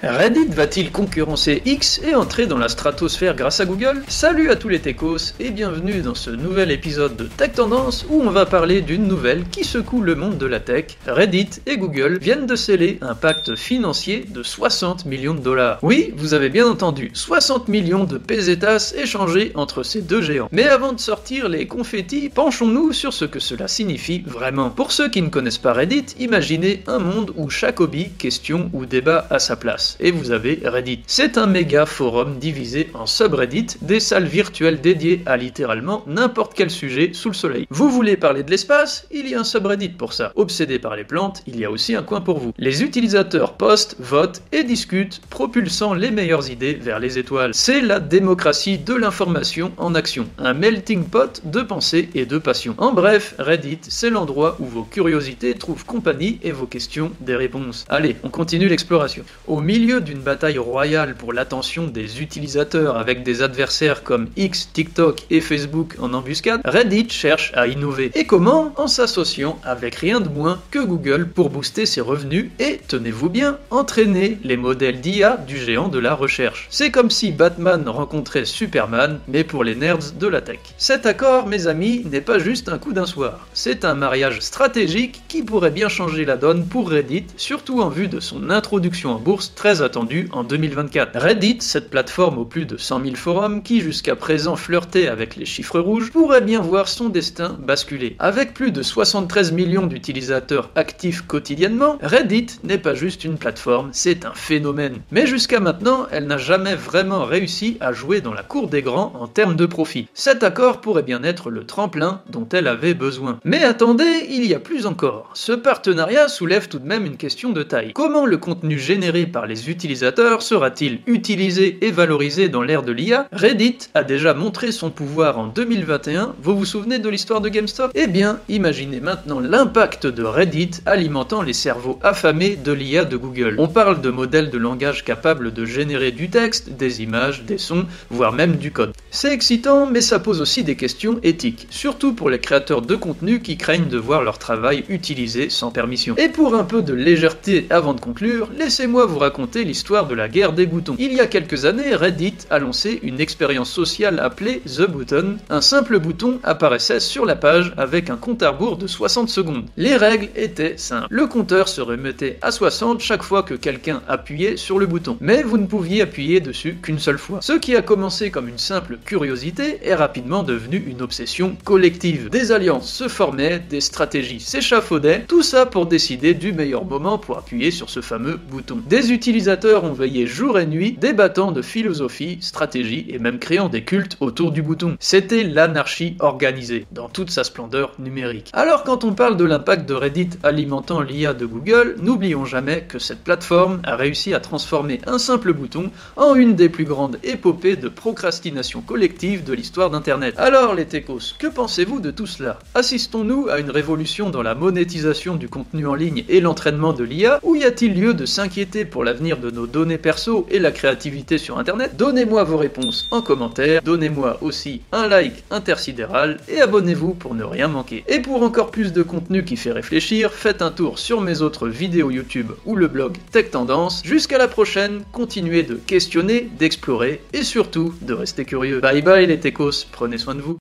Reddit 0.00 0.54
va-t-il 0.54 0.92
concurrencer 0.92 1.60
X 1.66 2.00
et 2.06 2.14
entrer 2.14 2.46
dans 2.46 2.56
la 2.56 2.68
stratosphère 2.68 3.34
grâce 3.34 3.58
à 3.58 3.64
Google? 3.64 4.04
Salut 4.06 4.48
à 4.48 4.54
tous 4.54 4.68
les 4.68 4.78
techos 4.78 5.34
et 5.40 5.50
bienvenue 5.50 6.02
dans 6.02 6.14
ce 6.14 6.30
nouvel 6.30 6.70
épisode 6.70 7.16
de 7.16 7.24
Tech 7.24 7.54
Tendance 7.54 8.06
où 8.08 8.22
on 8.22 8.30
va 8.30 8.46
parler 8.46 8.80
d'une 8.80 9.08
nouvelle 9.08 9.42
qui 9.50 9.64
secoue 9.64 10.00
le 10.00 10.14
monde 10.14 10.38
de 10.38 10.46
la 10.46 10.60
tech. 10.60 10.84
Reddit 11.08 11.50
et 11.66 11.78
Google 11.78 12.18
viennent 12.20 12.46
de 12.46 12.54
sceller 12.54 12.98
un 13.00 13.16
pacte 13.16 13.56
financier 13.56 14.24
de 14.28 14.44
60 14.44 15.04
millions 15.04 15.34
de 15.34 15.40
dollars. 15.40 15.80
Oui, 15.82 16.14
vous 16.16 16.32
avez 16.32 16.48
bien 16.48 16.68
entendu, 16.68 17.10
60 17.12 17.66
millions 17.66 18.04
de 18.04 18.18
pesetas 18.18 18.94
échangés 18.96 19.50
entre 19.56 19.82
ces 19.82 20.02
deux 20.02 20.22
géants. 20.22 20.48
Mais 20.52 20.68
avant 20.68 20.92
de 20.92 21.00
sortir 21.00 21.48
les 21.48 21.66
confettis, 21.66 22.28
penchons-nous 22.28 22.92
sur 22.92 23.12
ce 23.12 23.24
que 23.24 23.40
cela 23.40 23.66
signifie 23.66 24.22
vraiment. 24.24 24.70
Pour 24.70 24.92
ceux 24.92 25.08
qui 25.08 25.22
ne 25.22 25.28
connaissent 25.28 25.58
pas 25.58 25.72
Reddit, 25.72 26.14
imaginez 26.20 26.84
un 26.86 27.00
monde 27.00 27.32
où 27.34 27.50
chaque 27.50 27.80
hobby, 27.80 28.10
question 28.10 28.70
ou 28.72 28.86
débat 28.86 29.26
a 29.30 29.40
sa 29.40 29.56
place 29.56 29.87
et 30.00 30.10
vous 30.10 30.30
avez 30.30 30.60
Reddit. 30.64 31.00
C'est 31.06 31.38
un 31.38 31.46
méga 31.46 31.86
forum 31.86 32.38
divisé 32.38 32.90
en 32.94 33.06
subreddit, 33.06 33.66
des 33.82 34.00
salles 34.00 34.26
virtuelles 34.26 34.80
dédiées 34.80 35.22
à 35.26 35.36
littéralement 35.36 36.04
n'importe 36.06 36.52
quel 36.54 36.70
sujet 36.70 37.10
sous 37.12 37.28
le 37.28 37.34
soleil. 37.34 37.66
Vous 37.70 37.90
voulez 37.90 38.16
parler 38.16 38.42
de 38.42 38.50
l'espace? 38.50 39.06
Il 39.10 39.28
y 39.28 39.34
a 39.34 39.40
un 39.40 39.44
subreddit 39.44 39.90
pour 39.90 40.12
ça. 40.12 40.32
Obsédé 40.36 40.78
par 40.78 40.96
les 40.96 41.04
plantes, 41.04 41.42
il 41.46 41.58
y 41.58 41.64
a 41.64 41.70
aussi 41.70 41.94
un 41.94 42.02
coin 42.02 42.20
pour 42.20 42.38
vous. 42.38 42.52
Les 42.58 42.82
utilisateurs 42.82 43.54
postent, 43.54 43.96
votent 43.98 44.42
et 44.52 44.64
discutent, 44.64 45.20
propulsant 45.30 45.94
les 45.94 46.10
meilleures 46.10 46.50
idées 46.50 46.74
vers 46.74 46.98
les 46.98 47.18
étoiles. 47.18 47.54
C'est 47.54 47.80
la 47.80 48.00
démocratie 48.00 48.78
de 48.78 48.94
l'information 48.94 49.72
en 49.76 49.94
action, 49.94 50.28
un 50.38 50.54
melting 50.54 51.04
pot 51.04 51.40
de 51.44 51.62
pensée 51.62 52.08
et 52.14 52.26
de 52.26 52.38
passion. 52.38 52.74
En 52.78 52.92
bref, 52.92 53.34
Reddit, 53.38 53.80
c'est 53.82 54.10
l'endroit 54.10 54.56
où 54.58 54.64
vos 54.66 54.82
curiosités 54.82 55.54
trouvent 55.54 55.84
compagnie 55.84 56.38
et 56.42 56.52
vos 56.52 56.66
questions 56.66 57.12
des 57.20 57.36
réponses. 57.36 57.84
Allez, 57.88 58.16
on 58.22 58.28
continue 58.28 58.68
l'exploration. 58.68 59.24
Au 59.46 59.60
milieu 59.60 59.77
milieu 59.78 60.00
d'une 60.00 60.18
bataille 60.18 60.58
royale 60.58 61.14
pour 61.14 61.32
l'attention 61.32 61.86
des 61.86 62.20
utilisateurs 62.20 62.96
avec 62.96 63.22
des 63.22 63.42
adversaires 63.42 64.02
comme 64.02 64.26
X, 64.36 64.70
TikTok 64.72 65.20
et 65.30 65.40
Facebook 65.40 65.94
en 66.00 66.14
embuscade, 66.14 66.60
Reddit 66.64 67.08
cherche 67.10 67.52
à 67.54 67.68
innover. 67.68 68.10
Et 68.16 68.24
comment? 68.24 68.72
En 68.76 68.88
s'associant 68.88 69.56
avec 69.62 69.94
rien 69.94 70.20
de 70.20 70.28
moins 70.28 70.60
que 70.72 70.80
Google 70.80 71.28
pour 71.28 71.50
booster 71.50 71.86
ses 71.86 72.00
revenus 72.00 72.50
et, 72.58 72.80
tenez-vous 72.88 73.28
bien, 73.28 73.56
entraîner 73.70 74.40
les 74.42 74.56
modèles 74.56 75.00
d'IA 75.00 75.36
du 75.36 75.56
géant 75.56 75.86
de 75.86 76.00
la 76.00 76.14
recherche. 76.14 76.66
C'est 76.70 76.90
comme 76.90 77.10
si 77.10 77.30
Batman 77.30 77.88
rencontrait 77.88 78.46
Superman, 78.46 79.20
mais 79.28 79.44
pour 79.44 79.62
les 79.62 79.76
nerds 79.76 80.12
de 80.18 80.26
la 80.26 80.40
tech. 80.40 80.58
Cet 80.76 81.06
accord, 81.06 81.46
mes 81.46 81.68
amis, 81.68 82.04
n'est 82.10 82.20
pas 82.20 82.40
juste 82.40 82.68
un 82.68 82.78
coup 82.78 82.92
d'un 82.92 83.06
soir. 83.06 83.46
C'est 83.54 83.84
un 83.84 83.94
mariage 83.94 84.40
stratégique 84.40 85.22
qui 85.28 85.44
pourrait 85.44 85.70
bien 85.70 85.88
changer 85.88 86.24
la 86.24 86.36
donne 86.36 86.66
pour 86.66 86.90
Reddit, 86.90 87.26
surtout 87.36 87.80
en 87.80 87.90
vue 87.90 88.08
de 88.08 88.18
son 88.18 88.50
introduction 88.50 89.12
en 89.12 89.20
bourse 89.20 89.52
très 89.54 89.67
attendu 89.68 90.28
en 90.32 90.44
2024. 90.44 91.18
Reddit, 91.18 91.58
cette 91.60 91.90
plateforme 91.90 92.38
aux 92.38 92.44
plus 92.44 92.64
de 92.64 92.76
100 92.76 93.04
000 93.04 93.16
forums 93.16 93.62
qui 93.62 93.80
jusqu'à 93.80 94.16
présent 94.16 94.56
flirtait 94.56 95.08
avec 95.08 95.36
les 95.36 95.44
chiffres 95.44 95.78
rouges, 95.78 96.10
pourrait 96.10 96.40
bien 96.40 96.60
voir 96.60 96.88
son 96.88 97.08
destin 97.08 97.56
basculer. 97.60 98.16
Avec 98.18 98.54
plus 98.54 98.72
de 98.72 98.82
73 98.82 99.52
millions 99.52 99.86
d'utilisateurs 99.86 100.70
actifs 100.74 101.22
quotidiennement, 101.22 101.98
Reddit 102.02 102.46
n'est 102.64 102.78
pas 102.78 102.94
juste 102.94 103.24
une 103.24 103.36
plateforme, 103.36 103.90
c'est 103.92 104.24
un 104.24 104.34
phénomène. 104.34 105.00
Mais 105.10 105.26
jusqu'à 105.26 105.60
maintenant, 105.60 106.06
elle 106.10 106.26
n'a 106.26 106.38
jamais 106.38 106.74
vraiment 106.74 107.24
réussi 107.24 107.76
à 107.80 107.92
jouer 107.92 108.20
dans 108.20 108.34
la 108.34 108.42
cour 108.42 108.68
des 108.68 108.82
grands 108.82 109.12
en 109.20 109.26
termes 109.26 109.56
de 109.56 109.66
profit. 109.66 110.08
Cet 110.14 110.42
accord 110.42 110.80
pourrait 110.80 111.02
bien 111.02 111.22
être 111.22 111.50
le 111.50 111.64
tremplin 111.64 112.22
dont 112.30 112.48
elle 112.52 112.68
avait 112.68 112.94
besoin. 112.94 113.38
Mais 113.44 113.62
attendez, 113.62 114.26
il 114.30 114.46
y 114.46 114.54
a 114.54 114.60
plus 114.60 114.86
encore. 114.86 115.30
Ce 115.34 115.52
partenariat 115.52 116.28
soulève 116.28 116.68
tout 116.68 116.78
de 116.78 116.86
même 116.86 117.04
une 117.04 117.16
question 117.16 117.50
de 117.50 117.62
taille. 117.62 117.92
Comment 117.92 118.26
le 118.26 118.38
contenu 118.38 118.78
généré 118.78 119.26
par 119.26 119.46
les 119.46 119.57
utilisateurs 119.66 120.42
sera-t-il 120.42 121.00
utilisé 121.06 121.78
et 121.80 121.90
valorisé 121.90 122.48
dans 122.48 122.62
l'ère 122.62 122.82
de 122.82 122.92
l'IA 122.92 123.28
Reddit 123.32 123.78
a 123.94 124.04
déjà 124.04 124.34
montré 124.34 124.72
son 124.72 124.90
pouvoir 124.90 125.38
en 125.38 125.46
2021, 125.46 126.34
vous 126.42 126.56
vous 126.56 126.64
souvenez 126.64 126.98
de 126.98 127.08
l'histoire 127.08 127.40
de 127.40 127.48
GameStop? 127.48 127.90
Eh 127.94 128.06
bien, 128.06 128.40
imaginez 128.48 129.00
maintenant 129.00 129.40
l'impact 129.40 130.06
de 130.06 130.22
Reddit 130.22 130.70
alimentant 130.86 131.42
les 131.42 131.52
cerveaux 131.52 131.98
affamés 132.02 132.56
de 132.56 132.72
l'IA 132.72 133.04
de 133.04 133.16
Google. 133.16 133.56
On 133.58 133.68
parle 133.68 134.00
de 134.00 134.10
modèles 134.10 134.50
de 134.50 134.58
langage 134.58 135.04
capables 135.04 135.52
de 135.52 135.64
générer 135.64 136.12
du 136.12 136.30
texte, 136.30 136.70
des 136.70 137.02
images, 137.02 137.42
des 137.44 137.58
sons, 137.58 137.86
voire 138.10 138.32
même 138.32 138.56
du 138.56 138.70
code. 138.70 138.92
C'est 139.10 139.32
excitant, 139.32 139.86
mais 139.86 140.00
ça 140.00 140.18
pose 140.18 140.40
aussi 140.40 140.64
des 140.64 140.76
questions 140.76 141.18
éthiques, 141.22 141.66
surtout 141.70 142.12
pour 142.12 142.30
les 142.30 142.38
créateurs 142.38 142.82
de 142.82 142.94
contenu 142.94 143.40
qui 143.40 143.56
craignent 143.56 143.88
de 143.88 143.98
voir 143.98 144.22
leur 144.22 144.38
travail 144.38 144.84
utilisé 144.88 145.50
sans 145.50 145.70
permission. 145.70 146.14
Et 146.16 146.28
pour 146.28 146.54
un 146.54 146.64
peu 146.64 146.82
de 146.82 146.94
légèreté 146.94 147.66
avant 147.70 147.94
de 147.94 148.00
conclure, 148.00 148.48
laissez-moi 148.58 149.06
vous 149.06 149.18
raconter 149.18 149.47
l'histoire 149.56 150.06
de 150.06 150.14
la 150.14 150.28
guerre 150.28 150.52
des 150.52 150.66
boutons. 150.66 150.96
Il 150.98 151.12
y 151.12 151.20
a 151.20 151.26
quelques 151.26 151.64
années, 151.64 151.94
Reddit 151.94 152.34
a 152.50 152.58
lancé 152.58 153.00
une 153.02 153.20
expérience 153.20 153.70
sociale 153.70 154.20
appelée 154.20 154.60
The 154.60 154.88
Button. 154.88 155.36
Un 155.50 155.60
simple 155.60 155.98
bouton 155.98 156.38
apparaissait 156.44 157.00
sur 157.00 157.24
la 157.24 157.36
page 157.36 157.72
avec 157.76 158.10
un 158.10 158.16
compte 158.16 158.42
à 158.42 158.50
rebours 158.50 158.76
de 158.76 158.86
60 158.86 159.28
secondes. 159.28 159.64
Les 159.76 159.96
règles 159.96 160.28
étaient 160.36 160.76
simples. 160.76 161.06
Le 161.10 161.26
compteur 161.26 161.68
se 161.68 161.80
remettait 161.80 162.38
à 162.42 162.50
60 162.50 163.00
chaque 163.00 163.22
fois 163.22 163.42
que 163.42 163.54
quelqu'un 163.54 164.02
appuyait 164.08 164.56
sur 164.56 164.78
le 164.78 164.86
bouton. 164.86 165.16
Mais 165.20 165.42
vous 165.42 165.58
ne 165.58 165.66
pouviez 165.66 166.02
appuyer 166.02 166.40
dessus 166.40 166.76
qu'une 166.82 166.98
seule 166.98 167.18
fois. 167.18 167.38
Ce 167.40 167.54
qui 167.54 167.74
a 167.74 167.82
commencé 167.82 168.30
comme 168.30 168.48
une 168.48 168.58
simple 168.58 168.98
curiosité 169.04 169.78
est 169.82 169.94
rapidement 169.94 170.42
devenu 170.42 170.82
une 170.86 171.02
obsession 171.02 171.56
collective. 171.64 172.28
Des 172.30 172.52
alliances 172.52 172.92
se 172.92 173.08
formaient, 173.08 173.60
des 173.70 173.80
stratégies 173.80 174.40
s'échafaudaient, 174.40 175.24
tout 175.26 175.42
ça 175.42 175.66
pour 175.66 175.86
décider 175.86 176.34
du 176.34 176.52
meilleur 176.52 176.84
moment 176.84 177.18
pour 177.18 177.38
appuyer 177.38 177.70
sur 177.70 177.90
ce 177.90 178.00
fameux 178.00 178.38
bouton. 178.50 178.80
Des 178.86 179.12
ont 179.46 179.92
veillé 179.92 180.26
jour 180.26 180.58
et 180.58 180.66
nuit, 180.66 180.96
débattant 181.00 181.52
de 181.52 181.62
philosophie, 181.62 182.38
stratégie 182.40 183.06
et 183.08 183.18
même 183.18 183.38
créant 183.38 183.68
des 183.68 183.82
cultes 183.82 184.16
autour 184.20 184.52
du 184.52 184.62
bouton. 184.62 184.96
C'était 185.00 185.44
l'anarchie 185.44 186.16
organisée, 186.20 186.86
dans 186.92 187.08
toute 187.08 187.30
sa 187.30 187.44
splendeur 187.44 187.92
numérique. 187.98 188.50
Alors 188.52 188.84
quand 188.84 189.04
on 189.04 189.12
parle 189.12 189.36
de 189.36 189.44
l'impact 189.44 189.88
de 189.88 189.94
Reddit 189.94 190.30
alimentant 190.42 191.00
l'IA 191.00 191.34
de 191.34 191.46
Google, 191.46 191.96
n'oublions 192.02 192.44
jamais 192.44 192.82
que 192.88 192.98
cette 192.98 193.24
plateforme 193.24 193.80
a 193.84 193.96
réussi 193.96 194.34
à 194.34 194.40
transformer 194.40 195.00
un 195.06 195.18
simple 195.18 195.52
bouton 195.52 195.90
en 196.16 196.34
une 196.34 196.54
des 196.54 196.68
plus 196.68 196.84
grandes 196.84 197.18
épopées 197.22 197.76
de 197.76 197.88
procrastination 197.88 198.80
collective 198.80 199.44
de 199.44 199.52
l'histoire 199.52 199.90
d'Internet. 199.90 200.34
Alors 200.38 200.74
les 200.74 200.86
techos, 200.86 201.34
que 201.38 201.46
pensez-vous 201.46 202.00
de 202.00 202.10
tout 202.10 202.26
cela? 202.26 202.58
Assistons-nous 202.74 203.48
à 203.48 203.60
une 203.60 203.70
révolution 203.70 204.30
dans 204.30 204.42
la 204.42 204.54
monétisation 204.54 205.36
du 205.36 205.48
contenu 205.48 205.86
en 205.86 205.94
ligne 205.94 206.24
et 206.28 206.40
l'entraînement 206.40 206.92
de 206.92 207.04
l'IA, 207.04 207.40
ou 207.42 207.54
y 207.54 207.64
a-t-il 207.64 207.94
lieu 207.94 208.14
de 208.14 208.26
s'inquiéter 208.26 208.84
pour 208.84 209.04
de 209.36 209.50
nos 209.50 209.66
données 209.66 209.98
perso 209.98 210.46
et 210.50 210.58
la 210.58 210.70
créativité 210.70 211.38
sur 211.38 211.58
Internet 211.58 211.96
Donnez-moi 211.96 212.44
vos 212.44 212.56
réponses 212.56 213.06
en 213.10 213.22
commentaire, 213.22 213.82
donnez-moi 213.82 214.38
aussi 214.42 214.82
un 214.92 215.08
like 215.08 215.44
intersidéral 215.50 216.38
et 216.48 216.60
abonnez-vous 216.60 217.14
pour 217.14 217.34
ne 217.34 217.44
rien 217.44 217.68
manquer. 217.68 218.04
Et 218.08 218.20
pour 218.20 218.42
encore 218.42 218.70
plus 218.70 218.92
de 218.92 219.02
contenu 219.02 219.44
qui 219.44 219.56
fait 219.56 219.72
réfléchir, 219.72 220.32
faites 220.32 220.62
un 220.62 220.70
tour 220.70 220.98
sur 220.98 221.20
mes 221.20 221.42
autres 221.42 221.68
vidéos 221.68 222.10
YouTube 222.10 222.52
ou 222.66 222.76
le 222.76 222.88
blog 222.88 223.16
Tech 223.32 223.50
Tendance. 223.50 224.02
Jusqu'à 224.04 224.38
la 224.38 224.48
prochaine, 224.48 225.02
continuez 225.12 225.62
de 225.62 225.74
questionner, 225.74 226.48
d'explorer 226.58 227.22
et 227.32 227.42
surtout 227.42 227.94
de 228.02 228.12
rester 228.12 228.44
curieux. 228.44 228.80
Bye 228.80 229.02
bye 229.02 229.26
les 229.26 229.40
techos, 229.40 229.86
prenez 229.92 230.18
soin 230.18 230.34
de 230.34 230.40
vous. 230.40 230.57